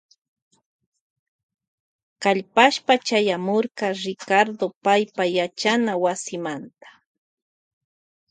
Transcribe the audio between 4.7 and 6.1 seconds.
paypa yachana